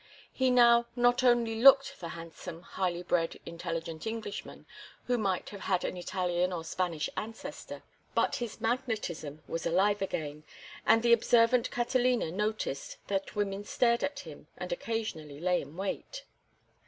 He 0.33 0.49
now 0.49 0.87
not 0.95 1.21
only 1.23 1.61
looked 1.61 1.99
the 1.99 2.07
handsome, 2.09 2.63
highly 2.63 3.03
bred, 3.03 3.39
intelligent 3.45 4.07
Englishman 4.07 4.65
who 5.05 5.15
might 5.15 5.49
have 5.49 5.59
had 5.61 5.83
an 5.85 5.95
Italian 5.95 6.51
or 6.51 6.63
Spanish 6.63 7.07
ancestor, 7.15 7.83
but 8.15 8.37
his 8.37 8.59
magnetism 8.59 9.43
was 9.47 9.67
alive 9.67 10.01
again, 10.01 10.43
and 10.87 11.03
the 11.03 11.13
observant 11.13 11.69
Catalina 11.69 12.31
noticed 12.31 12.97
that 13.09 13.35
women 13.35 13.63
stared 13.63 14.03
at 14.03 14.21
him 14.21 14.47
and 14.57 14.71
occasionally 14.71 15.39
lay 15.39 15.61
in 15.61 15.77
wait. 15.77 16.23